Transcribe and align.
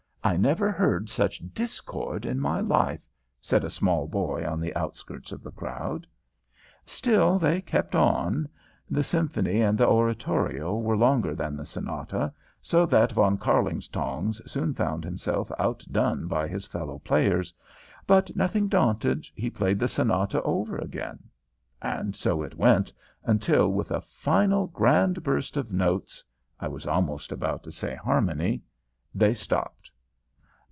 "I 0.23 0.37
never 0.37 0.71
heard 0.71 1.09
such 1.09 1.41
discord 1.51 2.27
in 2.27 2.39
my 2.39 2.59
life," 2.61 3.07
said 3.41 3.63
a 3.63 3.71
small 3.71 4.07
boy 4.07 4.45
on 4.45 4.59
the 4.61 4.73
outskirts 4.75 5.31
of 5.31 5.41
the 5.41 5.51
crowd. 5.51 6.05
Still 6.85 7.39
they 7.39 7.59
kept 7.59 7.95
on. 7.95 8.47
The 8.87 9.01
Symphony 9.01 9.61
and 9.61 9.79
the 9.79 9.87
Oratorio 9.87 10.77
were 10.77 10.95
longer 10.95 11.33
than 11.33 11.57
the 11.57 11.65
Sonata, 11.65 12.31
so 12.61 12.85
that 12.85 13.13
Von 13.13 13.39
Kärlingtongs 13.39 14.47
soon 14.47 14.75
found 14.75 15.03
himself 15.03 15.51
outdone 15.57 16.27
by 16.27 16.47
his 16.47 16.67
fellow 16.67 16.99
players, 16.99 17.51
but, 18.05 18.33
nothing 18.35 18.67
daunted, 18.67 19.25
he 19.33 19.49
played 19.49 19.79
the 19.79 19.87
Sonata 19.87 20.39
over 20.43 20.77
again. 20.77 21.17
And 21.81 22.15
so 22.15 22.43
it 22.43 22.55
went, 22.55 22.93
until, 23.23 23.73
with 23.73 23.89
a 23.89 24.01
final 24.01 24.67
grand 24.67 25.23
burst 25.23 25.57
of 25.57 25.71
notes 25.71 26.23
(I 26.59 26.67
was 26.67 26.85
almost 26.85 27.31
about 27.31 27.63
to 27.63 27.71
say 27.71 27.95
harmony), 27.95 28.61
they 29.15 29.33
stopped. 29.33 29.89